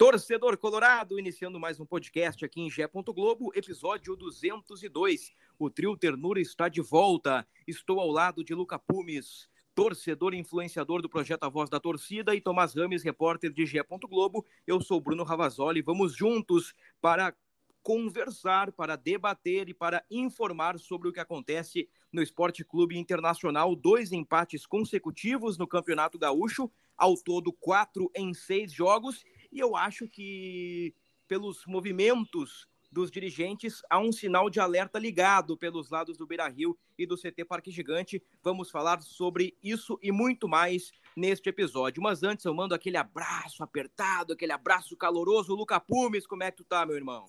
[0.00, 2.88] Torcedor Colorado, iniciando mais um podcast aqui em Gé.
[2.88, 5.34] Globo, episódio 202.
[5.58, 7.46] O trio Ternura está de volta.
[7.68, 12.34] Estou ao lado de Luca Pumes, torcedor e influenciador do projeto A Voz da Torcida,
[12.34, 13.82] e Tomás Rames, repórter de Gé.
[14.08, 14.46] Globo.
[14.66, 15.82] Eu sou Bruno Ravazoli.
[15.82, 17.36] Vamos juntos para
[17.82, 23.76] conversar, para debater e para informar sobre o que acontece no Esporte Clube Internacional.
[23.76, 29.24] Dois empates consecutivos no Campeonato Gaúcho, ao todo quatro em seis jogos.
[29.52, 30.94] E eu acho que,
[31.26, 36.76] pelos movimentos dos dirigentes, há um sinal de alerta ligado pelos lados do Beira Rio
[36.98, 38.22] e do CT Parque Gigante.
[38.42, 42.02] Vamos falar sobre isso e muito mais neste episódio.
[42.02, 45.54] Mas antes eu mando aquele abraço apertado, aquele abraço caloroso.
[45.54, 47.26] Luca Pumes, como é que tu tá, meu irmão?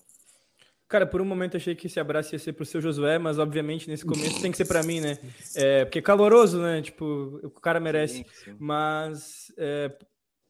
[0.88, 3.88] Cara, por um momento achei que esse abraço ia ser pro seu Josué, mas obviamente
[3.88, 5.16] nesse começo tem que ser para mim, né?
[5.54, 6.82] É, porque é caloroso, né?
[6.82, 8.16] Tipo, o cara merece.
[8.16, 8.56] Sim, sim.
[8.58, 9.96] Mas é,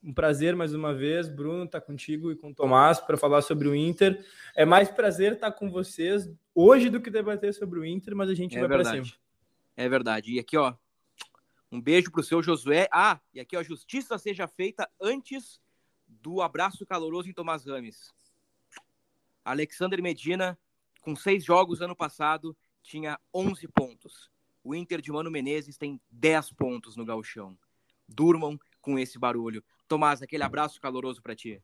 [0.03, 3.69] um prazer mais uma vez, Bruno, tá contigo e com o Tomás para falar sobre
[3.69, 4.25] o Inter.
[4.55, 8.35] É mais prazer estar com vocês hoje do que debater sobre o Inter, mas a
[8.35, 9.07] gente é vai para cima.
[9.77, 10.33] É verdade.
[10.33, 10.75] E aqui, ó,
[11.71, 12.89] um beijo pro seu Josué.
[12.93, 15.61] Ah, e aqui, ó, a justiça seja feita antes
[16.07, 18.13] do abraço caloroso em Tomás Rames.
[19.45, 20.59] Alexander Medina,
[21.01, 24.31] com seis jogos ano passado, tinha 11 pontos.
[24.65, 27.57] O Inter de Mano Menezes tem 10 pontos no galchão.
[28.09, 29.65] Durmam com esse barulho.
[29.93, 31.63] Tomás, aquele abraço caloroso para ti.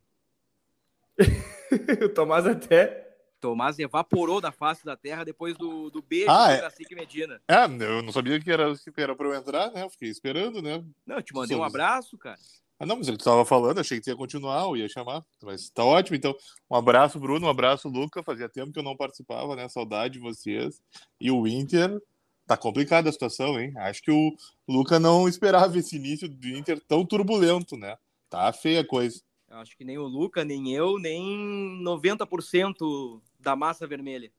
[2.04, 3.08] o Tomás até.
[3.40, 6.60] Tomás evaporou da face da terra depois do, do beijo ah, do é.
[6.60, 7.40] Cacique Medina.
[7.48, 9.82] É, eu não sabia que era, que era pra eu entrar, né?
[9.82, 10.84] Eu fiquei esperando, né?
[11.06, 12.38] Não, eu te mandei um abraço, cara.
[12.78, 15.24] Ah, não, mas ele estava falando, achei que você ia continuar, eu ia chamar.
[15.42, 16.36] Mas tá ótimo, então.
[16.70, 18.22] Um abraço, Bruno, um abraço, Luca.
[18.22, 19.70] Fazia tempo que eu não participava, né?
[19.70, 20.82] Saudade de vocês.
[21.18, 21.98] E o Inter,
[22.46, 23.72] tá complicada a situação, hein?
[23.78, 24.36] Acho que o
[24.68, 27.96] Luca não esperava esse início do Inter tão turbulento, né?
[28.28, 29.22] Tá feia a coisa.
[29.48, 34.30] Acho que nem o Luca, nem eu, nem 90% da massa vermelha.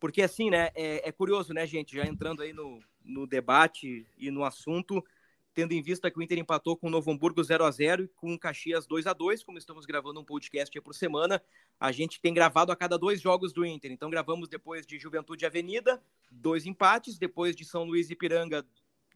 [0.00, 0.70] Porque assim, né?
[0.74, 1.94] É, é curioso, né, gente?
[1.94, 5.04] Já entrando aí no, no debate e no assunto
[5.56, 8.08] tendo em vista que o Inter empatou com o Novo Hamburgo 0 a 0 e
[8.08, 11.42] com o Caxias 2 a 2 como estamos gravando um podcast por semana,
[11.80, 13.90] a gente tem gravado a cada dois jogos do Inter.
[13.90, 18.66] Então gravamos depois de Juventude Avenida, dois empates, depois de São Luís e Piranga,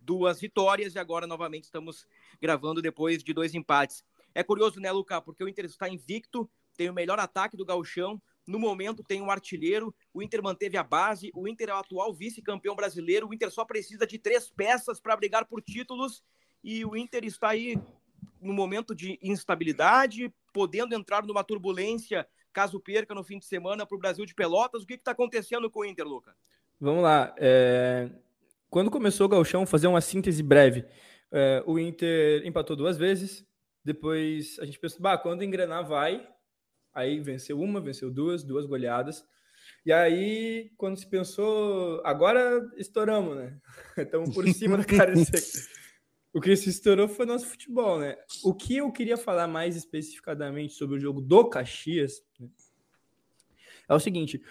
[0.00, 2.06] duas vitórias, e agora novamente estamos
[2.40, 4.04] gravando depois de dois empates.
[4.34, 5.20] É curioso, né, Luca?
[5.20, 9.30] Porque o Inter está invicto, tem o melhor ataque do gauchão, no momento tem um
[9.30, 13.50] artilheiro, o Inter manteve a base, o Inter é o atual vice-campeão brasileiro, o Inter
[13.50, 16.24] só precisa de três peças para brigar por títulos
[16.62, 17.78] e o Inter está aí
[18.40, 23.96] no momento de instabilidade, podendo entrar numa turbulência caso perca no fim de semana para
[23.96, 24.82] o Brasil de Pelotas.
[24.82, 26.36] O que está acontecendo com o Inter, Luca?
[26.80, 27.34] Vamos lá.
[27.36, 28.10] É...
[28.70, 30.86] Quando começou o Galchão, fazer uma síntese breve.
[31.32, 33.44] É, o Inter empatou duas vezes.
[33.84, 36.26] Depois a gente pensou, bah, quando engrenar vai,
[36.92, 39.24] Aí venceu uma, venceu duas, duas goleadas.
[39.84, 43.58] E aí, quando se pensou, agora estouramos, né?
[43.96, 45.12] Estamos por cima da cara
[46.32, 48.16] O que se estourou foi nosso futebol, né?
[48.44, 52.48] O que eu queria falar mais especificadamente sobre o jogo do Caxias né?
[53.88, 54.42] é o seguinte: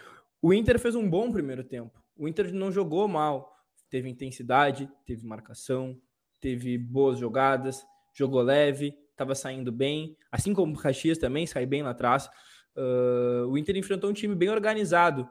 [0.42, 2.02] o Inter fez um bom primeiro tempo.
[2.16, 3.59] O Inter não jogou mal.
[3.90, 6.00] Teve intensidade, teve marcação,
[6.40, 11.84] teve boas jogadas, jogou leve, estava saindo bem, assim como o Caxias também sai bem
[11.84, 12.30] lá atrás.
[12.76, 15.28] Uh, o Inter enfrentou um time bem organizado.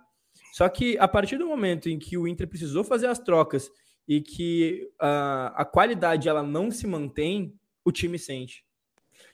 [0.52, 3.70] Só que a partir do momento em que o Inter precisou fazer as trocas
[4.06, 7.54] e que uh, a qualidade ela não se mantém,
[7.84, 8.64] o time sente.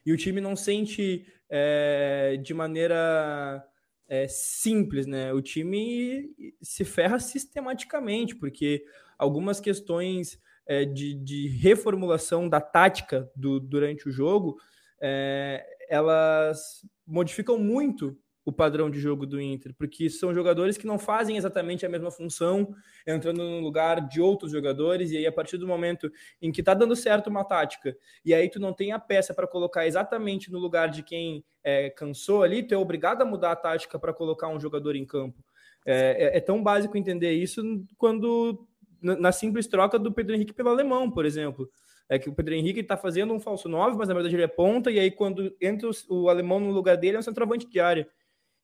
[0.05, 3.65] E o time não sente é, de maneira
[4.09, 5.33] é, simples, né?
[5.33, 6.31] O time
[6.61, 8.85] se ferra sistematicamente, porque
[9.19, 14.57] algumas questões é, de, de, reformulação da tática do, durante o jogo,
[15.01, 20.99] é, elas modificam muito o padrão de jogo do Inter, porque são jogadores que não
[20.99, 22.75] fazem exatamente a mesma função,
[23.07, 26.13] entrando no lugar de outros jogadores, e aí a partir do momento
[26.43, 29.47] em que tá dando certo uma tática, e aí tu não tem a peça para
[29.47, 33.57] colocar exatamente no lugar de quem é, cansou ali, tu é obrigado a mudar a
[33.57, 35.43] tática para colocar um jogador em campo.
[35.87, 37.63] É, é, é, tão básico entender isso
[37.99, 38.67] quando
[39.05, 41.71] na simples troca do Pedro Henrique pelo alemão, por exemplo.
[42.09, 44.49] É que o Pedro Henrique está fazendo um falso 9, mas na verdade ele é
[44.49, 48.09] ponta, e aí quando entra o, alemão no lugar dele, é um centroavante de área.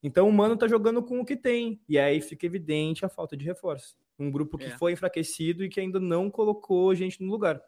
[0.02, 1.81] Então o Mano tá jogando com o que tem.
[1.88, 3.96] E aí fica evidente a falta de reforço.
[4.19, 4.78] Um grupo que é.
[4.78, 7.60] foi enfraquecido e que ainda não colocou gente no lugar.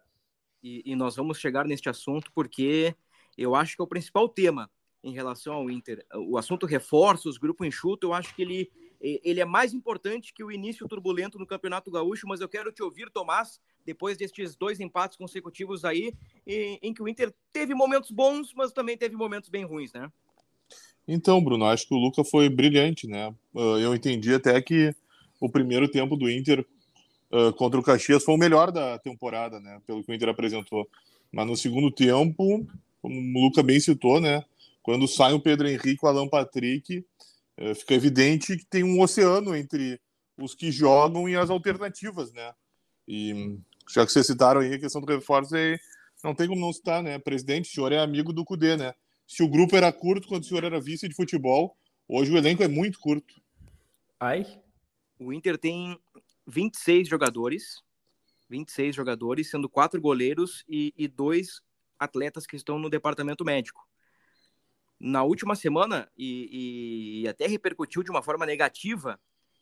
[0.63, 2.95] E, e, nós vamos chegar neste assunto porque
[3.37, 4.71] eu acho que é o principal tema
[5.03, 6.05] em relação ao Inter.
[6.15, 8.71] O assunto reforços, grupo enxuto, eu acho que ele,
[9.03, 12.83] ele é mais importante que o início turbulento no Campeonato Gaúcho, mas eu quero te
[12.83, 16.13] ouvir, Tomás, depois destes dois empates consecutivos aí,
[16.47, 20.11] em, em que o Inter teve momentos bons, mas também teve momentos bem ruins, né?
[21.07, 23.35] Então, Bruno, acho que o Luca foi brilhante, né?
[23.57, 24.95] Ah, eu entendi até que
[25.41, 26.65] o primeiro tempo do Inter
[27.33, 29.81] uh, contra o Caxias foi o melhor da temporada, né?
[29.85, 30.89] Pelo que o Inter apresentou.
[31.33, 32.65] Mas no segundo tempo,
[33.01, 34.45] como o Luca bem citou, né?
[34.83, 37.05] Quando sai o Pedro Henrique, o Alan Patrick,
[37.75, 40.01] fica evidente que tem um oceano entre
[40.37, 42.53] os que jogam e as alternativas, né?
[43.07, 45.79] E já que vocês citaram aí a questão do reforço, aí
[46.23, 47.19] não tem como não citar, né?
[47.19, 48.95] Presidente, o senhor é amigo do Cudê, né?
[49.27, 51.77] Se o grupo era curto quando o senhor era vice de futebol,
[52.09, 53.41] hoje o elenco é muito curto.
[54.19, 54.47] Ai.
[55.19, 55.99] O Inter tem
[56.47, 57.83] 26 jogadores,
[58.49, 61.63] 26 jogadores, sendo quatro goleiros e, e dois
[61.99, 63.87] atletas que estão no departamento médico.
[65.05, 69.19] Na última semana, e, e até repercutiu de uma forma negativa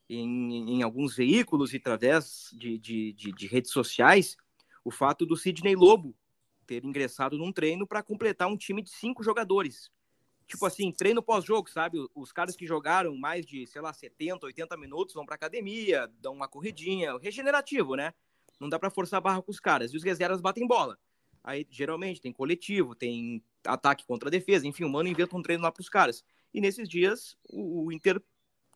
[0.07, 4.37] em, em alguns veículos e através de, de, de, de redes sociais,
[4.85, 6.15] o fato do Sidney Lobo
[6.67, 9.91] ter ingressado num treino para completar um time de cinco jogadores.
[10.47, 11.97] Tipo assim, treino pós-jogo, sabe?
[12.15, 16.35] Os caras que jogaram mais de, sei lá, 70, 80 minutos vão para academia, dão
[16.35, 18.13] uma corridinha, regenerativo, né?
[18.61, 19.95] Não dá para forçar a barra com os caras.
[19.95, 20.99] E os reservas batem bola.
[21.43, 25.73] Aí, geralmente, tem coletivo, tem ataque contra defesa, enfim, o mano inventa um treino lá
[25.73, 26.25] para os caras.
[26.53, 28.21] E nesses dias, o, o Inter,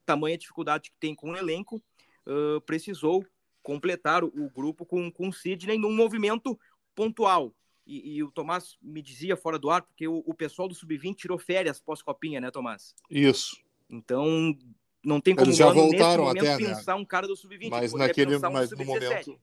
[0.05, 1.83] tamanha dificuldade que tem com o elenco,
[2.27, 3.25] uh, precisou
[3.63, 6.59] completar o, o, grupo com, com o Sidney num movimento
[6.95, 7.55] pontual
[7.87, 11.15] e, e, o Tomás me dizia fora do ar, porque o, o pessoal do Sub-20
[11.15, 12.95] tirou férias pós-copinha, né, Tomás?
[13.11, 13.57] Isso.
[13.91, 14.57] Então,
[15.05, 17.01] não tem como Eles já voltaram momento, até, pensar né?
[17.01, 17.69] um cara do Sub-20.
[17.69, 19.41] Mas, naquele, mas no, momento,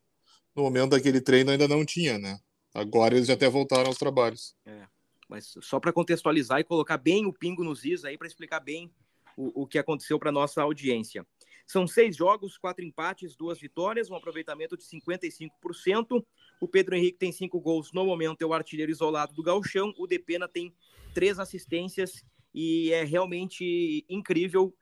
[0.56, 2.40] no momento daquele treino ainda não tinha, né?
[2.74, 4.56] Agora eles já até voltaram aos trabalhos.
[4.66, 4.88] É,
[5.32, 8.92] mas só para contextualizar e colocar bem o pingo nos is aí, para explicar bem
[9.38, 11.26] o, o que aconteceu para nossa audiência.
[11.66, 16.22] São seis jogos, quatro empates, duas vitórias, um aproveitamento de 55%.
[16.60, 19.94] O Pedro Henrique tem cinco gols no momento, é o artilheiro isolado do Galchão.
[19.98, 20.76] O Depena tem
[21.14, 24.76] três assistências e é realmente incrível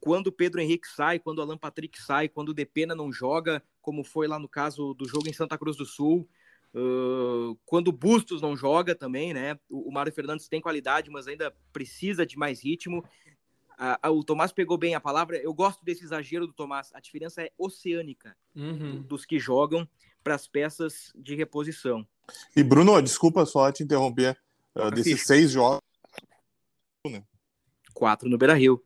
[0.00, 3.62] quando o Pedro Henrique sai, quando o Alan Patrick sai, quando o Depena não joga,
[3.80, 6.28] como foi lá no caso do jogo em Santa Cruz do Sul.
[6.74, 9.58] Uh, quando o Bustos não joga também, né?
[9.68, 13.04] O, o Mário Fernandes tem qualidade, mas ainda precisa de mais ritmo.
[13.78, 15.36] A, a, o Tomás pegou bem a palavra.
[15.36, 16.90] Eu gosto desse exagero do Tomás.
[16.92, 19.02] A diferença é oceânica uhum.
[19.02, 19.88] dos que jogam
[20.22, 22.06] para as peças de reposição.
[22.56, 24.36] E Bruno, desculpa só te interromper.
[24.74, 25.80] Uh, desses seis jogos,
[27.06, 27.22] né?
[27.92, 28.82] quatro no Beira Rio.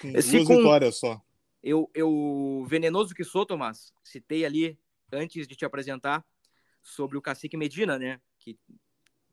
[0.00, 0.56] Com duas com...
[0.56, 1.20] vitórias só.
[1.62, 4.78] Eu, eu, venenoso que sou, Tomás, citei ali
[5.12, 6.24] antes de te apresentar
[6.88, 8.20] sobre o Cacique Medina, né?
[8.38, 8.58] Que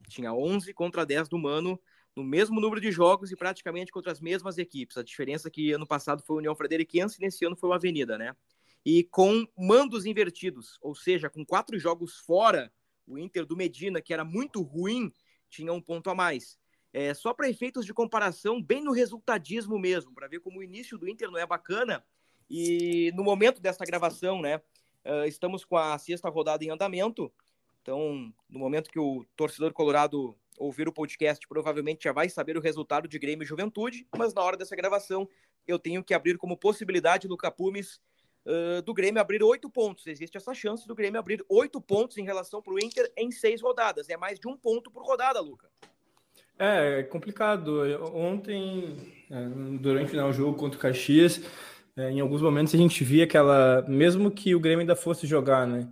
[0.08, 1.80] tinha 11 contra 10 do Mano
[2.16, 4.98] no mesmo número de jogos e praticamente contra as mesmas equipes.
[4.98, 7.74] A diferença é que ano passado foi o União Frederiquense e nesse ano foi o
[7.74, 8.36] Avenida, né?
[8.86, 12.72] e com mandos invertidos, ou seja, com quatro jogos fora,
[13.08, 15.12] o Inter do Medina, que era muito ruim,
[15.50, 16.58] tinha um ponto a mais.
[16.92, 20.98] É, só para efeitos de comparação, bem no resultadismo mesmo, para ver como o início
[20.98, 22.04] do Inter não é bacana.
[22.50, 27.34] E no momento dessa gravação, né, uh, estamos com a sexta rodada em andamento.
[27.84, 32.62] Então, no momento que o torcedor colorado ouvir o podcast, provavelmente já vai saber o
[32.62, 35.28] resultado de Grêmio e Juventude, mas na hora dessa gravação
[35.68, 38.00] eu tenho que abrir como possibilidade Luca Pumes
[38.46, 40.08] uh, do Grêmio abrir oito pontos.
[40.08, 43.62] Existe essa chance do Grêmio abrir oito pontos em relação para o Inter em seis
[43.62, 44.08] rodadas.
[44.08, 45.70] É mais de um ponto por rodada, Luca.
[46.58, 47.82] É, é complicado.
[48.14, 49.46] Ontem, é,
[49.78, 51.42] durante o jogo contra o Caxias,
[51.98, 55.68] é, em alguns momentos a gente via aquela, mesmo que o Grêmio ainda fosse jogar,
[55.68, 55.90] né?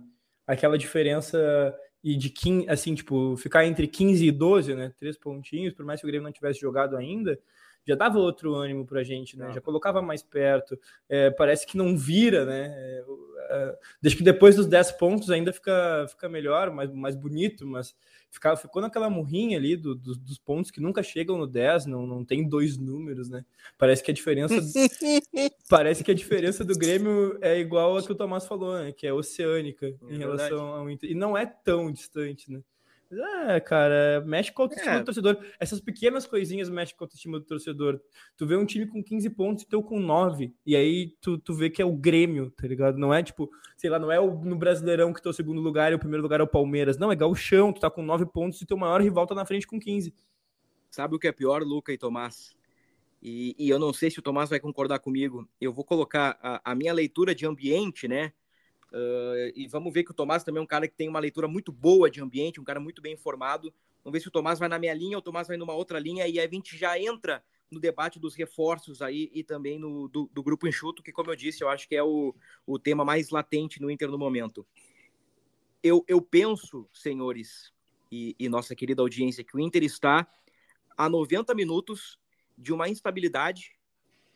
[0.52, 4.92] Aquela diferença e de 15, assim, tipo, ficar entre 15 e 12, né?
[4.98, 7.38] Três pontinhos, por mais que o Grêmio não tivesse jogado ainda,
[7.86, 9.52] já dava outro ânimo para a gente, né?
[9.52, 10.78] Já colocava mais perto.
[11.08, 12.72] É, parece que não vira, né?
[12.76, 13.04] É,
[13.50, 17.94] é, desde que depois dos 10 pontos ainda fica, fica melhor, mais, mais bonito, mas
[18.32, 22.06] fica, ficou naquela murrinha ali do, do, dos pontos que nunca chegam no 10, não,
[22.06, 23.44] não tem dois números, né?
[23.76, 24.54] Parece que a diferença
[25.68, 28.90] parece que a diferença do Grêmio é igual a que o Tomás falou, né?
[28.90, 31.10] Que é oceânica é em relação ao Inter.
[31.10, 32.62] E não é tão distante, né?
[33.12, 34.98] É, cara, mexe com a autoestima é.
[35.00, 35.38] do torcedor.
[35.60, 38.00] Essas pequenas coisinhas mexem com a autoestima do torcedor.
[38.36, 41.52] Tu vê um time com 15 pontos e teu com 9, e aí tu, tu
[41.52, 42.96] vê que é o Grêmio, tá ligado?
[42.96, 45.94] Não é tipo, sei lá, não é o, no Brasileirão que teu segundo lugar e
[45.94, 46.96] o primeiro lugar é o Palmeiras.
[46.96, 49.66] Não, é Gauchão, tu tá com 9 pontos e teu maior rival tá na frente
[49.66, 50.14] com 15.
[50.90, 52.54] Sabe o que é pior, Luca e Tomás?
[53.22, 55.48] E, e eu não sei se o Tomás vai concordar comigo.
[55.60, 58.32] Eu vou colocar a, a minha leitura de ambiente, né?
[58.92, 61.48] Uh, e vamos ver que o Tomás também é um cara que tem uma leitura
[61.48, 63.72] muito boa de ambiente, um cara muito bem informado.
[64.04, 66.28] Vamos ver se o Tomás vai na minha linha, o Tomás vai numa outra linha,
[66.28, 70.28] e aí a gente já entra no debate dos reforços aí e também no, do,
[70.30, 72.34] do grupo enxuto, que, como eu disse, eu acho que é o,
[72.66, 74.66] o tema mais latente no Inter no momento.
[75.82, 77.72] Eu, eu penso, senhores
[78.10, 80.28] e, e nossa querida audiência, que o Inter está
[80.96, 82.18] a 90 minutos
[82.58, 83.74] de uma instabilidade,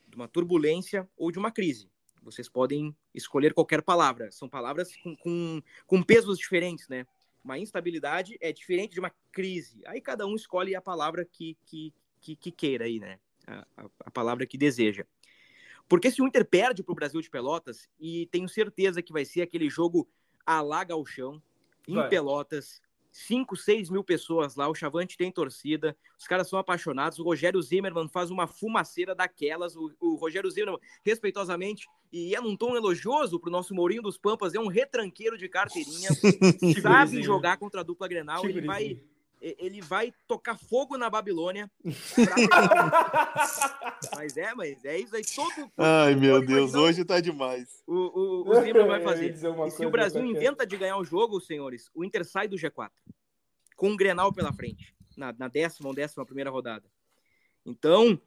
[0.08, 1.90] de uma turbulência ou de uma crise.
[2.26, 4.32] Vocês podem escolher qualquer palavra.
[4.32, 7.06] São palavras com, com, com pesos diferentes, né?
[7.44, 9.80] Uma instabilidade é diferente de uma crise.
[9.86, 13.20] Aí cada um escolhe a palavra que, que, que, que queira aí, né?
[13.46, 15.06] A, a, a, palavra que deseja.
[15.88, 19.24] Porque se o Inter perde para o Brasil de Pelotas, e tenho certeza que vai
[19.24, 20.08] ser aquele jogo
[20.44, 21.40] a lá chão,
[21.86, 22.08] em vai.
[22.08, 22.82] Pelotas,
[23.16, 27.60] 5, 6 mil pessoas lá, o Chavante tem torcida, os caras são apaixonados, o Rogério
[27.62, 33.40] Zimmermann faz uma fumaceira daquelas, o, o Rogério Zimmermann, respeitosamente, e é num tom elogioso
[33.40, 36.10] pro nosso Mourinho dos Pampas, é um retranqueiro de carteirinha,
[36.82, 39.00] sabe jogar contra a dupla Grenal, ele vai
[39.58, 41.70] ele vai tocar fogo na Babilônia.
[44.14, 45.22] mas é, mas é isso aí.
[45.24, 47.82] Todo, Ai, meu Deus, hoje tá demais.
[47.86, 49.32] O, o, o Zimmer vai fazer.
[49.32, 52.90] E se o Brasil inventa de ganhar o jogo, senhores, o Inter sai do G4.
[53.76, 54.94] Com o Grenal pela frente.
[55.16, 56.84] Na, na décima ou décima primeira rodada.
[57.64, 58.20] Então,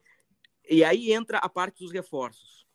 [0.69, 2.65] e aí entra a parte dos reforços.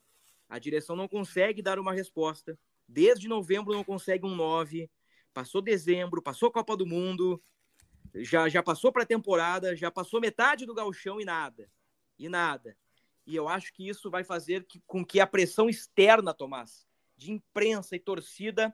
[0.48, 2.58] A direção não consegue dar uma resposta.
[2.86, 4.90] Desde novembro não consegue um 9.
[5.32, 7.42] Passou dezembro, passou a Copa do Mundo,
[8.16, 11.68] já, já passou para a temporada, já passou metade do galchão e nada.
[12.18, 12.76] E nada.
[13.26, 17.33] E eu acho que isso vai fazer que, com que a pressão externa, Tomás, de
[17.33, 18.73] imprensa e torcida,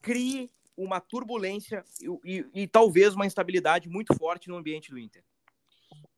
[0.00, 5.22] crie uma turbulência e, e, e talvez uma instabilidade muito forte no ambiente do Inter.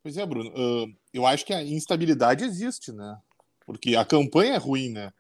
[0.03, 0.51] Pois é, Bruno.
[0.51, 3.19] Uh, eu acho que a instabilidade existe, né?
[3.67, 5.13] Porque a campanha é ruim, né?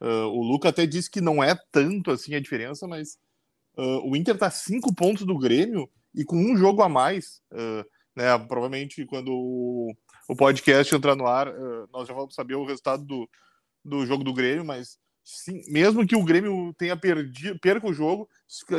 [0.00, 3.18] Uh, o Luca até disse que não é tanto assim a diferença, mas
[3.76, 7.84] uh, o Inter tá cinco pontos do Grêmio e com um jogo a mais, uh,
[8.14, 9.94] né, provavelmente quando o,
[10.28, 13.28] o, podcast entrar no ar, uh, nós já vamos saber o resultado do,
[13.84, 18.28] do jogo do Grêmio, mas sim, mesmo que o Grêmio tenha perdido, perca o jogo,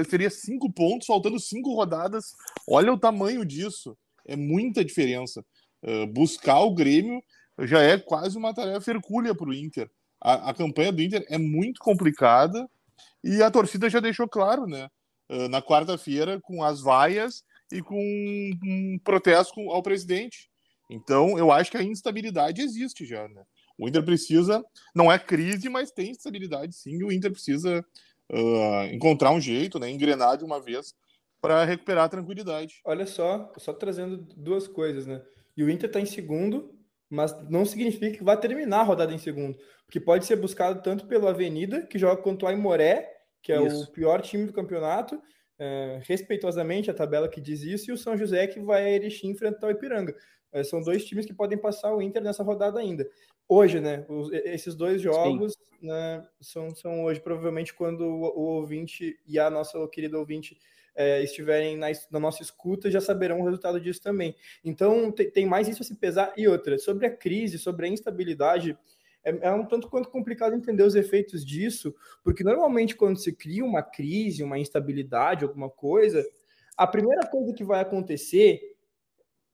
[0.10, 2.34] seria cinco pontos, faltando cinco rodadas.
[2.68, 5.44] Olha o tamanho disso, é muita diferença.
[5.82, 7.22] Uh, buscar o Grêmio
[7.62, 9.90] já é quase uma tarefa hercúlea para o Inter.
[10.22, 12.70] A, a campanha do Inter é muito complicada
[13.24, 14.90] e a torcida já deixou claro, né?
[15.50, 18.00] Na quarta-feira com as vaias e com
[18.64, 20.50] um protesto ao presidente.
[20.90, 23.44] Então, eu acho que a instabilidade existe já, né?
[23.78, 24.64] O Inter precisa,
[24.96, 27.84] não é crise, mas tem instabilidade sim, e o Inter precisa
[28.32, 30.94] uh, encontrar um jeito, né, engrenar de uma vez
[31.42, 32.82] para recuperar a tranquilidade.
[32.86, 35.22] Olha só, só trazendo duas coisas, né?
[35.58, 36.74] E o Inter está em segundo,
[37.10, 41.06] mas não significa que vai terminar a rodada em segundo, porque pode ser buscado tanto
[41.08, 43.13] pela Avenida, que joga contra o Aimoré,
[43.44, 43.84] que é isso.
[43.84, 45.22] o pior time do campeonato,
[45.60, 49.28] é, respeitosamente a tabela que diz isso, e o São José que vai a Erechim
[49.30, 50.16] enfrentar o Ipiranga.
[50.52, 53.08] É, são dois times que podem passar o Inter nessa rodada ainda.
[53.48, 54.06] Hoje, né?
[54.08, 59.50] Os, esses dois jogos né, são, são hoje, provavelmente, quando o, o ouvinte e a
[59.50, 60.58] nossa querida ouvinte
[60.96, 64.36] é, estiverem na, na, nossa escuta, já saberão o resultado disso também.
[64.64, 66.32] Então, tem, tem mais isso a se pesar.
[66.38, 68.78] E outra, sobre a crise, sobre a instabilidade
[69.24, 73.64] é, é um tanto quanto complicado entender os efeitos disso, porque normalmente quando se cria
[73.64, 76.26] uma crise, uma instabilidade, alguma coisa,
[76.76, 78.73] a primeira coisa que vai acontecer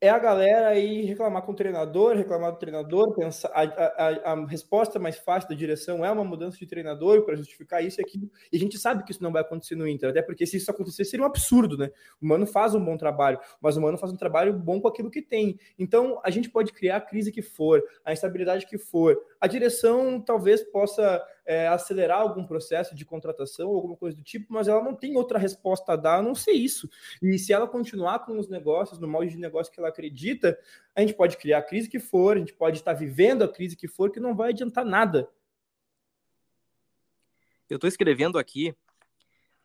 [0.01, 4.45] é a galera aí reclamar com o treinador, reclamar do treinador, pensar a, a, a
[4.45, 8.31] resposta mais fácil da direção é uma mudança de treinador para justificar isso e aquilo.
[8.51, 10.71] E a gente sabe que isso não vai acontecer no Inter, até porque se isso
[10.71, 11.91] acontecer seria um absurdo, né?
[12.21, 15.11] O Mano faz um bom trabalho, mas o Mano faz um trabalho bom com aquilo
[15.11, 15.59] que tem.
[15.77, 19.17] Então a gente pode criar a crise que for, a instabilidade que for.
[19.41, 24.67] A direção talvez possa é, acelerar algum processo de contratação, alguma coisa do tipo, mas
[24.67, 26.87] ela não tem outra resposta a dar a não ser isso.
[27.19, 30.59] E se ela continuar com os negócios, no molde de negócio que ela acredita,
[30.95, 33.75] a gente pode criar a crise que for, a gente pode estar vivendo a crise
[33.75, 35.27] que for, que não vai adiantar nada.
[37.67, 38.75] Eu estou escrevendo aqui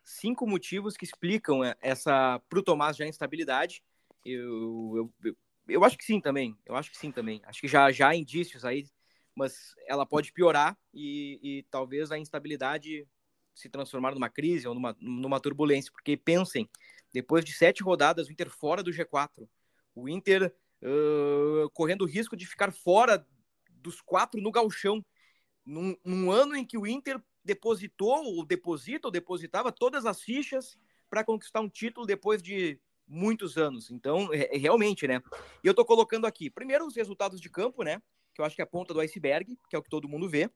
[0.03, 3.85] cinco motivos que explicam essa para o Tomás já instabilidade.
[4.25, 5.37] Eu, eu, eu,
[5.69, 6.57] eu, acho que sim também.
[6.65, 7.43] Eu acho que sim também.
[7.45, 8.87] Acho que já, já há indícios aí
[9.35, 13.07] mas ela pode piorar e, e talvez a instabilidade
[13.55, 16.69] se transformar numa crise ou numa, numa turbulência, porque pensem,
[17.13, 19.49] depois de sete rodadas, o Inter fora do G4,
[19.95, 23.25] o Inter uh, correndo o risco de ficar fora
[23.71, 25.05] dos quatro no galchão,
[25.65, 30.77] num, num ano em que o Inter depositou, ou deposita, ou depositava todas as fichas
[31.09, 33.91] para conquistar um título depois de muitos anos.
[33.91, 35.23] Então, é, realmente, né?
[35.63, 38.03] E eu estou colocando aqui, primeiro, os resultados de campo, né?
[38.35, 40.29] Que eu acho que é a ponta do iceberg, que é o que todo mundo
[40.29, 40.51] vê.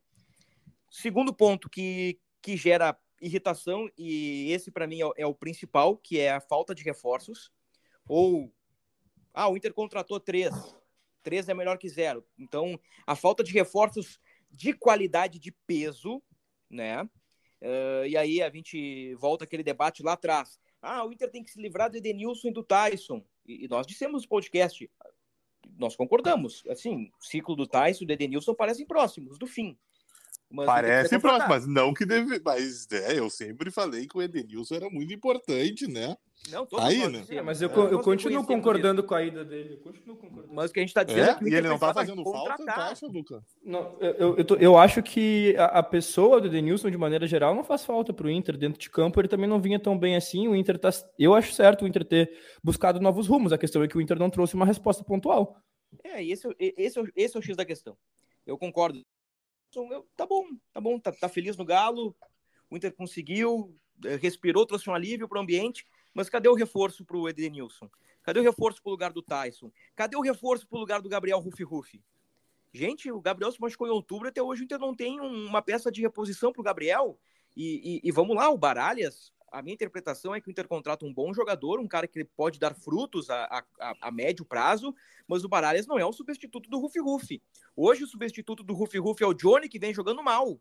[0.91, 6.19] Segundo ponto que, que gera irritação, e esse para mim é, é, o principal, que
[6.19, 7.51] é a falta de reforços.
[8.09, 8.53] Ou,
[9.35, 10.53] ah, o Inter contratou três.
[11.23, 12.25] Três é melhor que zero.
[12.39, 14.19] Então, a falta de reforços
[14.51, 16.23] de qualidade de peso,
[16.71, 17.03] né?
[17.61, 20.59] Uh, e aí a gente volta aquele debate lá atrás.
[20.81, 23.25] Ah, o Inter tem que se livrar do Edenilson e do Tyson.
[23.45, 24.89] E, e nós dissemos no podcast,
[25.79, 26.65] nós concordamos.
[26.69, 29.77] Assim, o ciclo do Tyson e do Edenilson parecem próximos do fim.
[30.51, 32.41] Mas Parece próximo, mas não que deve.
[32.43, 36.17] Mas é, eu sempre falei que o Edenilson era muito importante, né?
[36.51, 37.23] Não, todos Aí, né?
[37.29, 39.75] É, mas eu, eu continuo concordando com a ida dele.
[39.75, 40.55] Eu continuo concordando.
[40.55, 41.93] Mas o que a gente está dizendo é, é que o E ele não tá
[41.93, 43.45] fazendo falta, tá, acha, Luca?
[43.63, 47.55] Não, eu, eu, tô, eu acho que a, a, pessoa do Edenilson, de maneira geral,
[47.55, 48.57] não faz falta para o Inter.
[48.57, 50.49] Dentro de campo, ele também não vinha tão bem assim.
[50.49, 50.89] O Inter tá.
[51.19, 52.33] Eu acho certo o Inter ter
[52.65, 53.53] buscado novos rumos.
[53.53, 55.61] A questão é que o Inter não trouxe uma resposta pontual.
[56.03, 57.95] É, esse, esse, esse é o X da questão.
[58.47, 59.05] Eu concordo
[60.17, 62.17] tá bom, tá bom, tá, tá feliz no Galo,
[62.71, 67.05] o Inter conseguiu, eh, respirou, trouxe um alívio para o ambiente, mas cadê o reforço
[67.05, 67.91] para o Edenilson?
[68.23, 69.71] Cadê o reforço para o lugar do Tyson?
[69.97, 72.03] Cadê o reforço para o lugar do Gabriel Rufi Rufi?
[72.73, 75.91] Gente, o Gabriel se machucou em outubro, até hoje o Inter não tem uma peça
[75.91, 77.19] de reposição para o Gabriel.
[77.57, 81.05] E, e, e, vamos lá, o Baralhas, a minha interpretação é que o Inter contrata
[81.05, 84.95] um bom jogador, um cara que pode dar frutos a, a, a médio prazo,
[85.27, 87.43] mas o Baralhas não é o substituto do Rufi Rufi.
[87.77, 90.59] Hoje o substituto do Rufi Rufi é o Johnny, que vem jogando mal.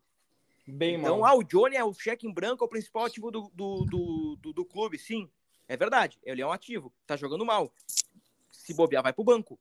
[0.68, 1.32] Bem então, mal.
[1.32, 4.38] ah, o Johnny é o cheque em branco, é o principal ativo do, do, do,
[4.42, 5.30] do, do clube, sim.
[5.68, 7.72] É verdade, ele é um ativo, tá jogando mal.
[8.52, 9.60] Se bobear, vai pro banco.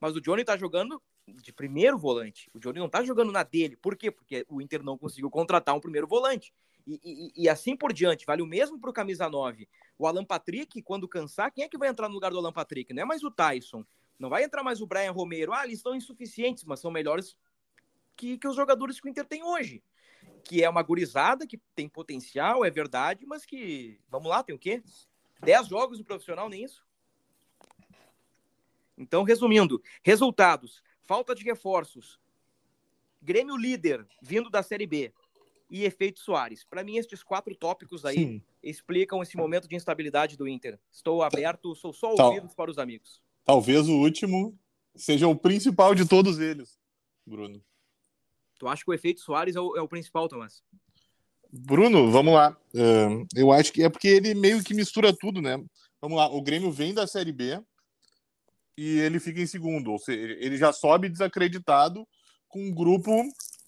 [0.00, 2.50] Mas o Johnny tá jogando de primeiro volante.
[2.52, 3.76] O Johnny não tá jogando na dele.
[3.76, 4.10] Por quê?
[4.10, 6.52] Porque o Inter não conseguiu contratar um primeiro volante.
[6.86, 8.26] E, e, assim por diante.
[8.26, 9.68] Vale o mesmo para o camisa 9.
[9.98, 12.92] O Alan Patrick, quando cansar, quem é que vai entrar no lugar do Alan Patrick?
[12.92, 13.84] Não é mais o Tyson.
[14.18, 15.52] Não vai entrar mais o Brian Romero.
[15.52, 17.36] Ah, eles estão insuficientes, mas são melhores
[18.14, 19.82] que, que os jogadores que o Inter tem hoje.
[20.44, 24.58] Que é uma gurizada que tem potencial, é verdade, mas que, vamos lá, tem o
[24.58, 24.82] quê?
[25.40, 26.84] 10 jogos no profissional, nem isso?
[28.96, 32.20] Então, resumindo, resultados: falta de reforços,
[33.24, 35.10] Grêmio líder vindo da Série B,
[35.74, 36.62] e efeito Soares.
[36.62, 38.42] Para mim, estes quatro tópicos aí Sim.
[38.62, 40.78] explicam esse momento de instabilidade do Inter.
[40.92, 43.20] Estou aberto, sou só ouvidos Tal, para os amigos.
[43.44, 44.56] Talvez o último
[44.94, 46.78] seja o principal de todos eles,
[47.26, 47.60] Bruno.
[48.56, 50.62] Tu acha que o efeito Soares é o, é o principal, Tomás?
[51.50, 52.56] Bruno, vamos lá.
[52.72, 55.56] Uh, eu acho que é porque ele meio que mistura tudo, né?
[56.00, 56.28] Vamos lá.
[56.28, 57.60] O Grêmio vem da Série B
[58.78, 59.90] e ele fica em segundo.
[59.90, 62.06] Ou seja, ele já sobe desacreditado
[62.46, 63.10] com um grupo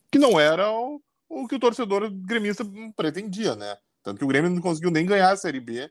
[0.09, 2.65] que não era o, o que o torcedor gremista
[2.97, 3.77] pretendia, né?
[4.03, 5.91] Tanto que o Grêmio não conseguiu nem ganhar a Série B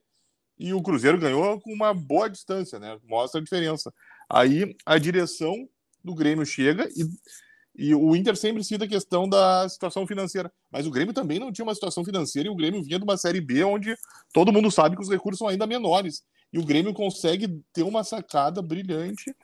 [0.58, 2.98] e o Cruzeiro ganhou com uma boa distância, né?
[3.04, 3.93] Mostra a diferença.
[4.30, 5.67] Aí a direção
[6.04, 10.52] do Grêmio chega e, e o Inter sempre cita a questão da situação financeira.
[10.71, 13.17] Mas o Grêmio também não tinha uma situação financeira e o Grêmio vinha de uma
[13.17, 13.95] Série B onde
[14.34, 16.24] todo mundo sabe que os recursos são ainda menores.
[16.54, 19.36] E o Grêmio consegue ter uma sacada brilhante,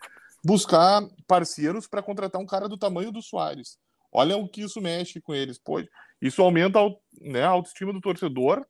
[0.44, 3.78] buscar parceiros para contratar um cara do tamanho do Soares.
[4.12, 5.58] Olha o que isso mexe com eles.
[5.58, 5.82] Pô,
[6.22, 6.80] isso aumenta
[7.20, 8.66] né, a autoestima do torcedor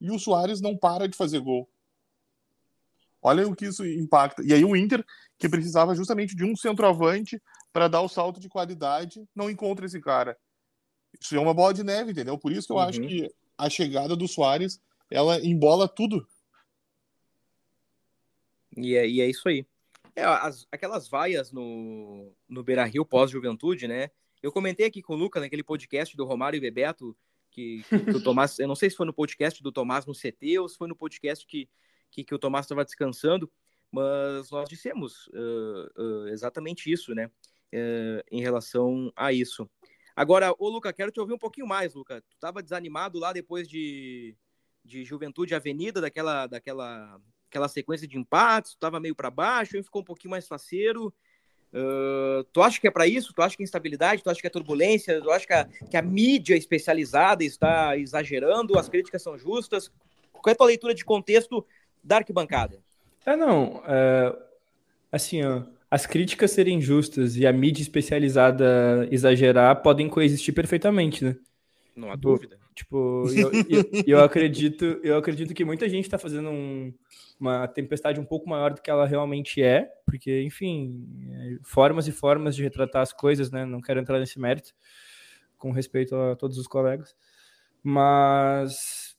[0.00, 1.68] e o Soares não para de fazer gol.
[3.20, 4.42] Olha o que isso impacta.
[4.44, 5.04] E aí o Inter,
[5.38, 10.00] que precisava justamente de um centroavante para dar o salto de qualidade, não encontra esse
[10.00, 10.36] cara.
[11.18, 12.38] Isso é uma bola de neve, entendeu?
[12.38, 12.82] Por isso que eu uhum.
[12.82, 14.80] acho que a chegada do Soares,
[15.10, 16.26] ela embola tudo.
[18.76, 19.66] E é, e é isso aí.
[20.14, 24.10] É, as, aquelas vaias no, no Beira-Rio pós-juventude, né?
[24.44, 27.16] Eu comentei aqui com o Luca naquele podcast do Romário e Bebeto,
[27.50, 30.58] que, que o Tomás, eu não sei se foi no podcast do Tomás no CT
[30.58, 31.66] ou se foi no podcast que,
[32.10, 33.50] que, que o Tomás estava descansando,
[33.90, 37.30] mas nós dissemos uh, uh, exatamente isso, né?
[37.72, 39.66] Uh, em relação a isso.
[40.14, 42.20] Agora, ô Luca, quero te ouvir um pouquinho mais, Luca.
[42.20, 44.36] Tu estava desanimado lá depois de,
[44.84, 50.02] de Juventude Avenida, daquela, daquela aquela sequência de empates, tu estava meio para baixo, ficou
[50.02, 51.14] um pouquinho mais faceiro.
[51.74, 53.34] Uh, tu acha que é para isso?
[53.34, 54.22] Tu acha que é instabilidade?
[54.22, 55.20] Tu acha que é turbulência?
[55.20, 58.78] Tu acha que a, que a mídia especializada está exagerando?
[58.78, 59.90] As críticas são justas?
[60.32, 61.66] Qual é a tua leitura de contexto
[62.02, 62.78] da arquibancada?
[63.26, 63.82] É, não.
[63.86, 64.36] É,
[65.10, 71.36] assim, ó, as críticas serem justas e a mídia especializada exagerar podem coexistir perfeitamente, né?
[71.96, 72.58] Não há dúvida.
[72.74, 76.92] Tipo, eu, eu, eu, acredito, eu acredito que muita gente está fazendo um,
[77.38, 82.12] uma tempestade um pouco maior do que ela realmente é, porque, enfim, é, formas e
[82.12, 83.64] formas de retratar as coisas, né?
[83.64, 84.74] Não quero entrar nesse mérito,
[85.56, 87.14] com respeito a todos os colegas,
[87.82, 89.14] mas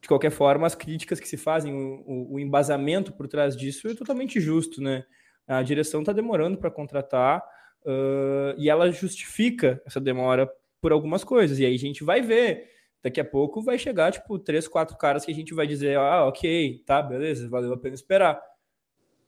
[0.00, 3.94] de qualquer forma, as críticas que se fazem, o, o embasamento por trás disso é
[3.94, 5.04] totalmente justo, né?
[5.46, 7.40] A direção está demorando para contratar
[7.84, 11.58] uh, e ela justifica essa demora por algumas coisas.
[11.58, 12.75] E aí a gente vai ver
[13.06, 16.26] daqui a pouco vai chegar, tipo, três, quatro caras que a gente vai dizer, ah,
[16.26, 18.42] ok, tá, beleza, valeu a pena esperar.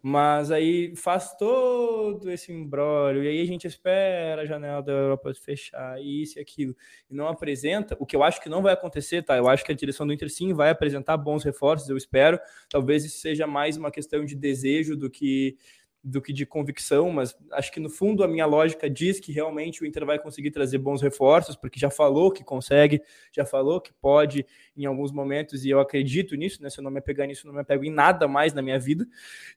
[0.03, 5.33] Mas aí faz todo esse embrólio, e aí a gente espera a janela da Europa
[5.33, 6.75] fechar, isso e aquilo,
[7.09, 9.37] e não apresenta, o que eu acho que não vai acontecer, tá?
[9.37, 12.39] Eu acho que a direção do Inter sim vai apresentar bons reforços, eu espero.
[12.69, 15.57] Talvez isso seja mais uma questão de desejo do que
[16.03, 19.83] do que de convicção, mas acho que no fundo a minha lógica diz que realmente
[19.83, 23.93] o Inter vai conseguir trazer bons reforços, porque já falou que consegue, já falou que
[23.93, 26.71] pode em alguns momentos, e eu acredito nisso, né?
[26.71, 29.07] Se eu não me pegar nisso, não me apego em nada mais na minha vida.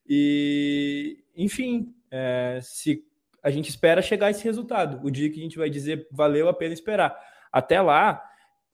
[0.06, 3.04] E, enfim, é, se
[3.42, 6.48] a gente espera chegar a esse resultado, o dia que a gente vai dizer valeu
[6.48, 7.16] a pena esperar.
[7.50, 8.22] Até lá,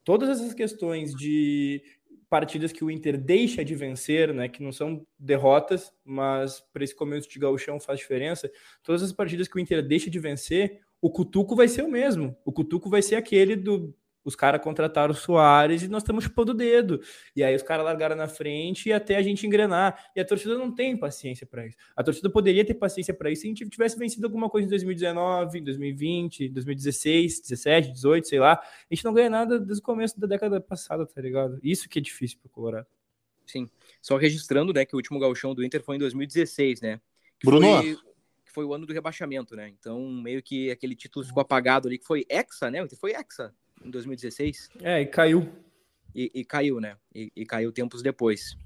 [0.04, 1.82] todas essas questões de
[2.28, 6.94] partidas que o Inter deixa de vencer, né, que não são derrotas, mas para esse
[6.94, 8.50] começo de gauchão faz diferença.
[8.82, 12.36] Todas as partidas que o Inter deixa de vencer, o cutuco vai ser o mesmo.
[12.44, 13.94] O cutuco vai ser aquele do
[14.28, 17.00] os caras contrataram o Soares e nós estamos chupando o dedo.
[17.34, 20.10] E aí os caras largaram na frente e até a gente engrenar.
[20.14, 21.78] E a torcida não tem paciência para isso.
[21.96, 24.68] A torcida poderia ter paciência para isso se a gente tivesse vencido alguma coisa em
[24.68, 28.52] 2019, 2020, 2016, 17, 18, sei lá.
[28.52, 31.58] A gente não ganha nada desde o começo da década passada, tá ligado?
[31.62, 32.86] Isso que é difícil pro Colorado.
[33.46, 33.66] Sim.
[34.02, 37.00] Só registrando, né, que o último gauchão do Inter foi em 2016, né?
[37.40, 37.66] Que Bruno?
[37.66, 37.96] Foi,
[38.44, 39.70] que foi o ano do rebaixamento, né?
[39.70, 42.86] Então, meio que aquele título ficou apagado ali, que foi Hexa, né?
[43.00, 44.70] Foi Hexa em 2016.
[44.82, 45.48] É, e caiu.
[46.14, 46.96] E, e caiu, né?
[47.14, 48.56] E, e, caiu tempos depois.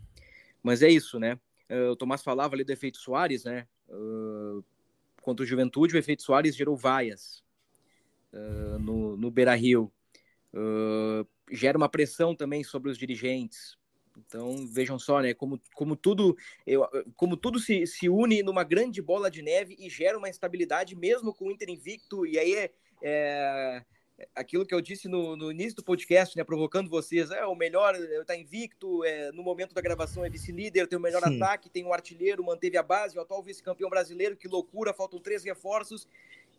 [0.62, 1.38] Mas é isso, né?
[1.70, 3.66] Uh, o Tomás falava ali do efeito Soares, né?
[3.88, 4.64] Uh,
[5.20, 7.44] contra o Juventude, o efeito Soares gerou vaias
[8.33, 9.92] uh, no, no Beira Rio.
[11.51, 13.77] gera uma pressão também sobre os dirigentes.
[14.16, 15.35] Então vejam só, né?
[15.35, 19.88] Como, como tudo, eu, como tudo se, se une numa grande bola de neve e
[19.88, 22.27] gera uma instabilidade, mesmo com o Inter invicto.
[22.27, 22.72] E aí é,
[23.03, 23.85] é
[24.35, 27.94] aquilo que eu disse no, no, início do podcast, né, provocando vocês, é o melhor,
[27.94, 31.37] está invicto, é, no momento da gravação é vice-líder, tem o melhor Sim.
[31.37, 35.44] ataque, tem um artilheiro, manteve a base, o atual vice-campeão brasileiro, que loucura, faltam três
[35.44, 36.07] reforços,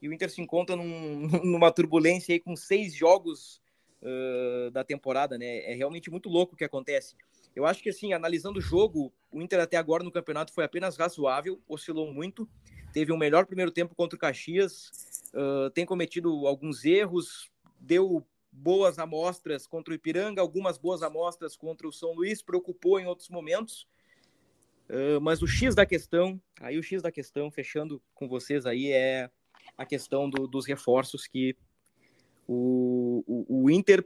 [0.02, 3.62] e o Inter se encontra num, numa turbulência aí com seis jogos
[4.02, 7.16] uh, da temporada, né, é realmente muito louco o que acontece.
[7.56, 10.98] Eu acho que, assim, analisando o jogo, o Inter até agora no campeonato foi apenas
[10.98, 12.50] razoável, oscilou muito,
[12.94, 14.92] teve um melhor primeiro tempo contra o Caxias,
[15.34, 21.88] uh, tem cometido alguns erros, deu boas amostras contra o Ipiranga, algumas boas amostras contra
[21.88, 23.88] o São Luís, preocupou em outros momentos.
[24.90, 28.92] Uh, mas o X da questão, aí o X da questão, fechando com vocês aí,
[28.92, 29.30] é
[29.78, 31.56] a questão do, dos reforços que
[32.48, 34.06] o, o, o, Inter,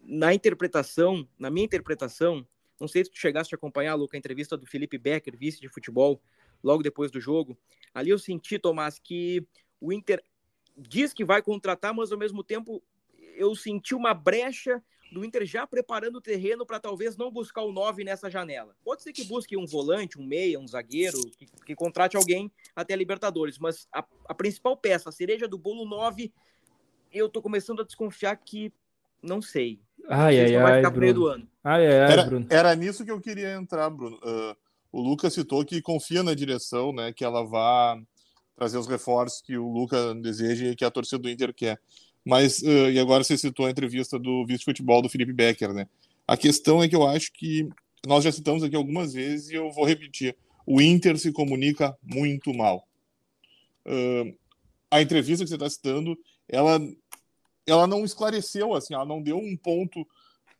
[0.00, 2.46] na interpretação, na minha interpretação,
[2.80, 5.68] não sei se tu chegaste a acompanhar, Luca, a entrevista do Felipe Becker, vice de
[5.68, 6.20] futebol,
[6.62, 7.58] logo depois do jogo.
[7.92, 9.46] Ali eu senti, Tomás, que
[9.80, 10.22] o Inter
[10.76, 12.82] diz que vai contratar, mas ao mesmo tempo
[13.36, 17.72] eu senti uma brecha do Inter já preparando o terreno para talvez não buscar o
[17.72, 18.76] 9 nessa janela.
[18.84, 22.94] Pode ser que busque um volante, um meia, um zagueiro, que, que contrate alguém até
[22.94, 26.32] a Libertadores, mas a, a, principal peça, a cereja do bolo 9,
[27.12, 28.72] eu tô começando a desconfiar que
[29.22, 29.80] não sei.
[30.08, 31.48] Ai, ai, ai, vai ficar Bruno.
[31.64, 32.46] Ai, ai, ai, era, Bruno.
[32.48, 34.16] Era nisso que eu queria entrar, Bruno.
[34.16, 34.56] Uh,
[34.92, 38.00] o Lucas citou que confia na direção, né, que ela vá
[38.56, 41.80] trazer os reforços que o Lucas deseja e que a torcida do Inter quer.
[42.24, 45.86] Mas, uh, e agora você citou a entrevista do vice-futebol do Felipe Becker, né?
[46.26, 47.68] A questão é que eu acho que
[48.06, 50.36] nós já citamos aqui algumas vezes e eu vou repetir.
[50.66, 52.86] O Inter se comunica muito mal.
[53.86, 54.36] Uh,
[54.90, 56.80] a entrevista que você está citando, ela,
[57.70, 60.06] ela não esclareceu, assim, ela não deu um ponto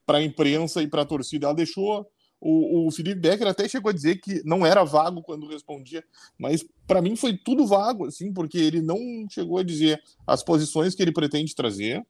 [0.07, 1.47] para a imprensa e para a torcida.
[1.47, 2.09] Ela deixou
[2.41, 6.05] o, o Felipe Becker até chegou a dizer que não era vago quando respondia,
[6.39, 10.95] mas para mim foi tudo vago, assim, porque ele não chegou a dizer as posições
[10.95, 12.05] que ele pretende trazer.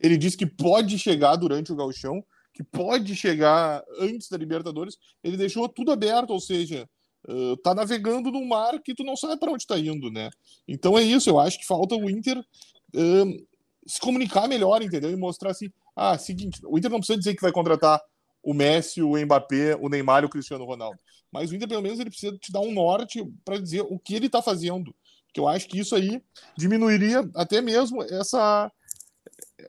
[0.00, 4.96] Ele disse que pode chegar durante o gauchão, que pode chegar antes da Libertadores.
[5.22, 6.88] Ele deixou tudo aberto, ou seja,
[7.28, 10.30] uh, tá navegando num mar que tu não sabe para onde está indo, né?
[10.66, 11.30] Então é isso.
[11.30, 13.47] Eu acho que falta o Inter uh,
[13.88, 15.10] se comunicar melhor, entendeu?
[15.10, 18.00] E mostrar assim, ah, seguinte, o Inter não precisa dizer que vai contratar
[18.42, 20.98] o Messi, o Mbappé, o Neymar e o Cristiano Ronaldo.
[21.32, 24.14] Mas o Inter, pelo menos, ele precisa te dar um norte para dizer o que
[24.14, 24.94] ele está fazendo.
[25.32, 26.22] Que eu acho que isso aí
[26.56, 28.70] diminuiria até mesmo essa,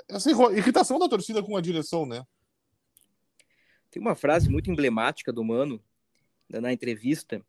[0.08, 2.24] essa irritação da torcida com a direção, né?
[3.90, 5.82] Tem uma frase muito emblemática do Mano
[6.50, 7.42] na entrevista.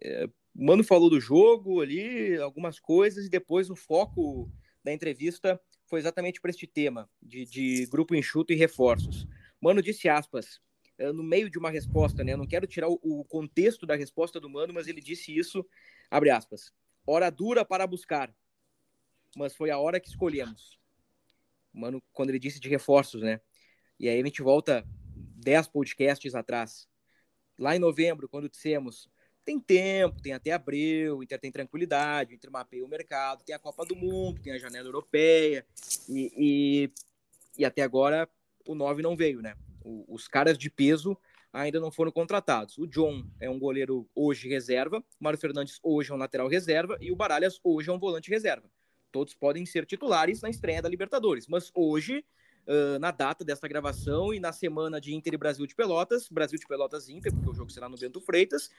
[0.00, 4.50] É, o Mano falou do jogo ali, algumas coisas, e depois o foco
[4.84, 9.26] da entrevista foi exatamente para este tema de, de, grupo enxuto e reforços.
[9.60, 10.60] Mano disse aspas,
[10.98, 12.32] é, no meio de uma resposta, né?
[12.32, 15.66] Eu não quero tirar o, o contexto da resposta do Mano, mas ele disse isso,
[16.10, 16.72] abre aspas,
[17.06, 18.34] hora dura para buscar,
[19.36, 20.78] mas foi a hora que escolhemos.
[21.72, 23.40] Mano, quando ele disse de reforços, né?
[23.98, 24.86] E aí a gente volta
[25.36, 26.88] 10 podcasts atrás.
[27.58, 29.08] Lá em novembro, quando dissemos
[29.48, 33.54] tem tempo, tem até abril, o Inter tem tranquilidade, o Inter mapeia o mercado, tem
[33.54, 35.64] a Copa do Mundo, tem a janela europeia,
[36.06, 36.92] e, e,
[37.56, 38.28] e até agora
[38.66, 39.54] o 9 não veio, né?
[39.82, 41.16] O, os caras de peso
[41.50, 42.76] ainda não foram contratados.
[42.76, 46.98] O John é um goleiro hoje reserva, o Mário Fernandes hoje é um lateral reserva
[47.00, 48.70] e o Baralhas hoje é um volante reserva.
[49.10, 52.22] Todos podem ser titulares na estreia da Libertadores, mas hoje
[52.68, 56.58] uh, na data desta gravação e na semana de Inter e Brasil de Pelotas, Brasil
[56.58, 58.70] de Pelotas Inter, porque o jogo será no Bento Freitas,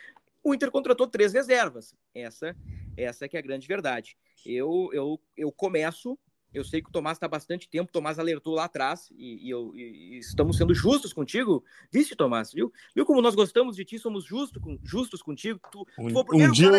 [0.44, 1.94] o Inter contratou três reservas.
[2.14, 2.56] Essa,
[2.96, 4.16] essa é que é a grande verdade.
[4.46, 6.18] Eu, eu, eu começo
[6.54, 9.48] eu sei que o Tomás está há bastante tempo, o Tomás alertou lá atrás e,
[9.48, 11.64] e, eu, e, estamos sendo justos contigo.
[11.92, 12.52] Viste, Tomás?
[12.52, 12.74] Viu?
[12.96, 15.60] Viu como nós gostamos de ti, somos justo, com, justos contigo?
[15.72, 16.72] Tu, um, um dia,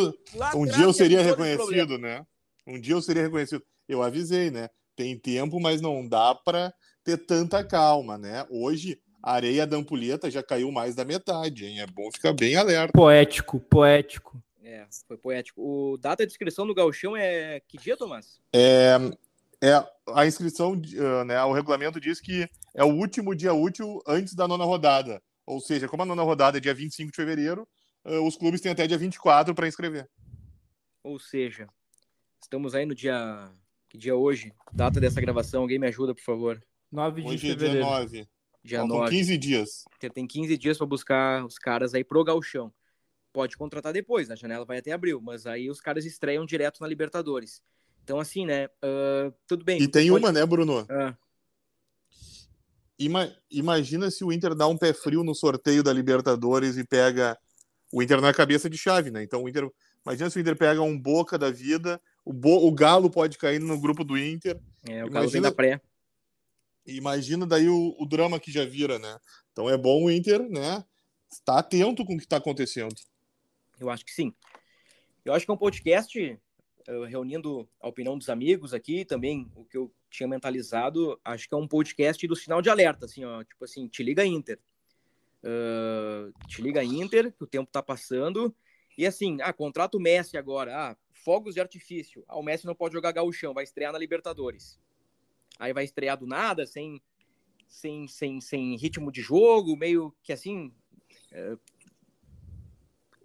[0.57, 2.27] um dia eu seria reconhecido, né?
[2.67, 3.65] Um dia eu seria reconhecido.
[3.89, 4.69] Eu avisei, né?
[4.97, 8.47] Tem tempo, mas não dá para ter tanta calma, né?
[8.51, 11.81] Hoje, a areia da ampulheta já caiu mais da metade, hein?
[11.81, 12.93] É bom ficar bem alerta.
[12.93, 14.43] Poético, poético.
[14.63, 15.61] É, foi poético.
[15.61, 18.41] O data de inscrição do Galchão é que dia, Tomás?
[18.53, 18.97] É,
[19.63, 19.85] é
[20.15, 20.81] a inscrição,
[21.27, 21.43] né?
[21.45, 25.23] O regulamento diz que é o último dia útil antes da nona rodada.
[25.45, 27.67] Ou seja, como a nona rodada é dia 25 de fevereiro,
[28.05, 30.09] os clubes têm até dia 24 para inscrever.
[31.03, 31.69] Ou seja,
[32.41, 33.51] estamos aí no dia.
[33.89, 34.55] Que dia hoje?
[34.73, 36.63] Data dessa gravação, alguém me ajuda, por favor.
[36.91, 37.79] 9 de Hoje fevereiro.
[37.79, 38.29] é dia 9.
[38.63, 39.11] Dia Faltam 9.
[39.17, 39.85] 15 dias.
[40.13, 42.73] Tem 15 dias para buscar os caras aí pro galchão.
[43.33, 46.89] Pode contratar depois, na janela vai até abril, mas aí os caras estreiam direto na
[46.89, 47.63] Libertadores.
[48.03, 48.67] Então, assim, né?
[48.85, 49.81] Uh, tudo bem.
[49.81, 50.25] E tem pode...
[50.25, 50.85] uma, né, Bruno?
[50.91, 51.15] Ah,
[52.99, 57.39] Ima- imagina se o Inter dá um pé frio no sorteio da Libertadores e pega
[57.93, 59.23] o Inter na cabeça de chave, né?
[59.23, 59.67] Então o Inter,
[60.05, 63.59] imagina se o Inter pega um Boca da vida, o, Bo- o Galo pode cair
[63.59, 64.61] no grupo do Inter.
[64.87, 65.81] é, o Galo vem Imagina- da pré.
[66.97, 69.19] Imagina daí o, o drama que já vira, né?
[69.53, 70.85] Então é bom o Inter, né?
[71.31, 72.95] Estar atento com o que está acontecendo.
[73.79, 74.35] Eu acho que sim.
[75.25, 76.19] Eu acho que é um podcast
[76.89, 81.55] uh, reunindo a opinião dos amigos aqui, também o que eu tinha mentalizado, acho que
[81.55, 84.59] é um podcast do sinal de alerta, assim, ó, tipo assim, te liga Inter.
[85.43, 88.55] Uh, te liga Inter, que o tempo tá passando,
[88.99, 92.75] e assim, ah, contrata o Messi agora, ah, fogos de artifício, ah, o Messi não
[92.75, 94.79] pode jogar gauchão, vai estrear na Libertadores.
[95.61, 97.01] Aí vai estrear do nada, sem,
[97.69, 100.75] sem, sem, sem ritmo de jogo, meio que assim,
[101.31, 101.57] é,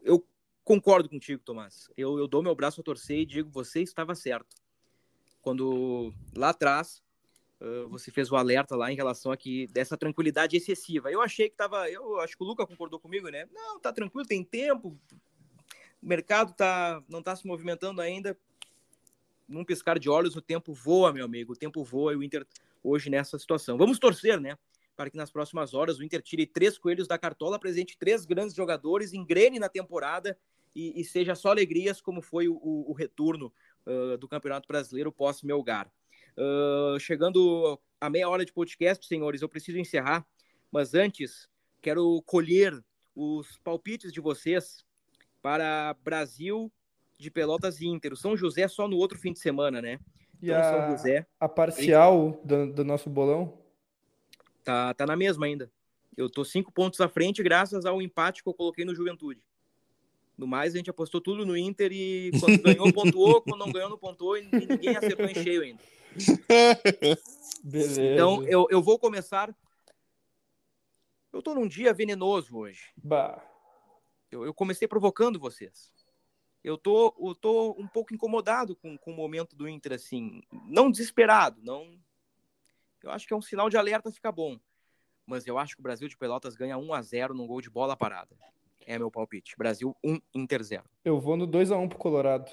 [0.03, 0.23] eu
[0.63, 1.89] concordo contigo, Tomás.
[1.97, 4.55] Eu, eu dou meu braço a torcer e digo, você estava certo.
[5.41, 7.03] Quando lá atrás
[7.89, 11.11] você fez o alerta lá em relação a que dessa tranquilidade excessiva.
[11.11, 13.47] Eu achei que tava, eu acho que o Luca concordou comigo, né?
[13.51, 14.99] Não, tá tranquilo, tem tempo.
[16.01, 18.37] O mercado tá não tá se movimentando ainda.
[19.47, 21.53] Num piscar de olhos, o tempo voa, meu amigo.
[21.53, 22.45] O tempo voa e o Inter
[22.83, 23.77] hoje nessa situação.
[23.77, 24.57] Vamos torcer, né?
[24.95, 28.55] Para que nas próximas horas o Inter tire três coelhos da cartola, apresente três grandes
[28.55, 30.37] jogadores, engrene na temporada
[30.75, 33.53] e, e seja só alegrias, como foi o, o, o retorno
[33.85, 35.91] uh, do Campeonato Brasileiro pós-Melgar.
[36.37, 40.25] Uh, chegando a meia hora de podcast, senhores, eu preciso encerrar,
[40.71, 41.49] mas antes
[41.81, 42.83] quero colher
[43.15, 44.85] os palpites de vocês
[45.41, 46.71] para Brasil
[47.17, 48.13] de Pelotas e Inter.
[48.13, 49.99] O São José só no outro fim de semana, né?
[50.41, 53.57] E Então, São a, José a parcial do, do nosso bolão?
[54.63, 55.71] tá, tá na mesma ainda.
[56.17, 59.41] Eu tô cinco pontos à frente graças ao empate que eu coloquei no Juventude.
[60.37, 63.89] No mais, a gente apostou tudo no Inter e quando ganhou, pontuou, quando não ganhou,
[63.89, 65.81] não pontuou e ninguém acertou em cheio ainda.
[67.63, 68.03] Beleza.
[68.03, 69.55] Então, eu, eu vou começar.
[71.31, 72.91] Eu tô num dia venenoso hoje.
[72.97, 73.41] Bah.
[74.31, 75.93] Eu, eu comecei provocando vocês.
[76.65, 80.41] Eu tô, eu tô um pouco incomodado com, com o momento do Inter, assim.
[80.67, 81.95] Não desesperado, não.
[83.03, 84.57] Eu acho que é um sinal de alerta ficar bom.
[85.27, 87.69] Mas eu acho que o Brasil de Pelotas ganha 1 a 0 num gol de
[87.69, 88.35] bola parada.
[88.87, 89.55] É meu palpite.
[89.55, 90.83] Brasil 1, Inter 0.
[91.03, 92.51] Eu vou no 2x1 pro Colorado.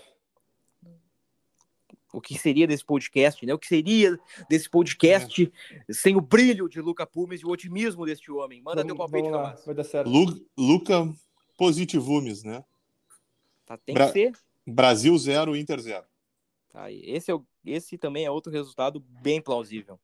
[2.13, 3.55] O que seria desse podcast, né?
[3.55, 4.19] O que seria
[4.51, 5.51] desse podcast
[5.91, 8.61] sem o brilho de Luca Pumes e o otimismo deste homem?
[8.61, 9.65] Manda teu palpite, vamos Tomás.
[9.65, 10.11] vai dar certo.
[10.11, 11.11] Lu- Luca
[11.57, 12.63] Positivumes, né?
[13.73, 14.33] Tá, tem Bra- que ser.
[14.67, 16.05] Brasil 0, Inter 0.
[16.69, 19.99] Tá, e esse, é o- esse também é outro resultado bem plausível.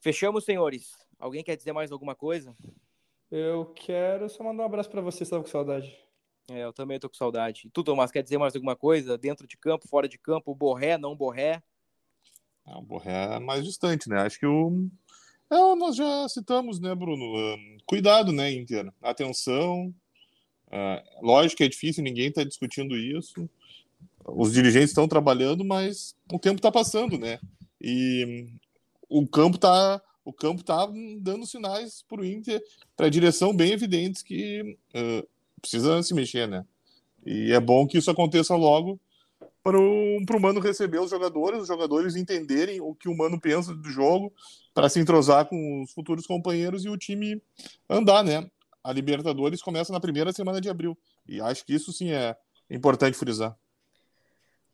[0.00, 0.92] Fechamos, senhores.
[1.18, 2.54] Alguém quer dizer mais alguma coisa?
[3.30, 5.96] Eu quero só mandar um abraço para você, estava com saudade.
[6.50, 7.70] É, eu também tô com saudade.
[7.72, 9.16] Tu, Tomás, quer dizer mais alguma coisa?
[9.16, 11.62] Dentro de campo, fora de campo, borré, não borré?
[12.66, 14.20] Ah, o Borré é mais distante, né?
[14.22, 14.88] Acho que o.
[15.50, 17.22] É, nós já citamos, né, Bruno?
[17.34, 18.90] Uh, cuidado, né, Inter?
[19.02, 19.94] Atenção.
[20.68, 23.48] Uh, lógico que é difícil, ninguém está discutindo isso.
[24.24, 27.38] Os dirigentes estão trabalhando, mas o tempo está passando, né?
[27.80, 28.48] E
[29.08, 30.88] o campo está o campo tá
[31.20, 32.62] dando sinais para o Inter,
[32.96, 35.28] para a direção bem evidentes que uh,
[35.60, 36.64] precisa se mexer, né?
[37.26, 38.98] E é bom que isso aconteça logo
[39.62, 43.88] para o Mano receber os jogadores, os jogadores entenderem o que o Mano pensa do
[43.88, 44.30] jogo,
[44.74, 47.40] para se entrosar com os futuros companheiros e o time
[47.88, 48.46] andar, né?
[48.84, 50.96] A Libertadores começa na primeira semana de abril.
[51.26, 52.36] E acho que isso sim é
[52.70, 53.58] importante frisar.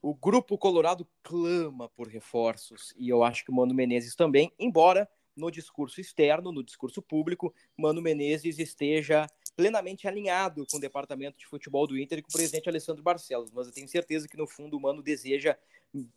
[0.03, 5.09] O grupo Colorado clama por reforços e eu acho que o Mano Menezes também, embora
[5.37, 11.47] no discurso externo, no discurso público, Mano Menezes esteja plenamente alinhado com o departamento de
[11.47, 13.51] futebol do Inter e com o presidente Alessandro Barcelos.
[13.51, 15.57] Mas eu tenho certeza que no fundo o Mano deseja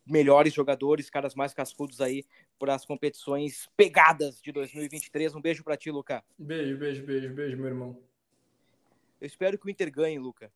[0.05, 2.23] melhores jogadores, caras mais cascudos aí
[2.59, 5.35] para as competições pegadas de 2023.
[5.35, 6.23] Um beijo para ti, Luca.
[6.37, 7.99] Beijo, beijo, beijo, beijo, meu irmão.
[9.19, 10.51] Eu espero que o Inter ganhe, Luca.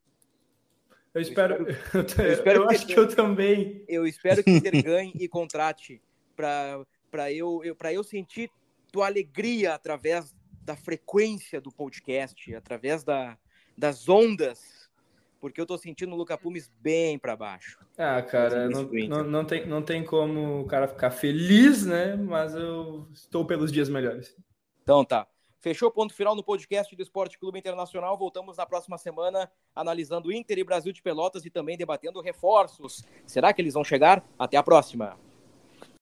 [1.14, 1.56] Eu espero.
[1.56, 3.84] Eu, espero, eu, espero eu acho que eu também.
[3.88, 6.02] Eu espero que o Inter ganhe e contrate
[6.36, 8.52] para eu, eu eu sentir
[8.92, 13.38] tua alegria através da frequência do podcast, através da,
[13.78, 14.77] das ondas,
[15.40, 17.80] porque eu tô sentindo o Luca Pumes bem para baixo.
[17.98, 22.16] Ah, cara, não, não, não, tem, não tem como o cara ficar feliz, né?
[22.16, 24.36] Mas eu estou pelos dias melhores.
[24.84, 25.28] Então tá.
[25.60, 28.18] Fechou ponto final no podcast do Esporte Clube Internacional.
[28.18, 33.04] Voltamos na próxima semana analisando Inter e Brasil de Pelotas e também debatendo reforços.
[33.26, 34.24] Será que eles vão chegar?
[34.38, 35.18] Até a próxima.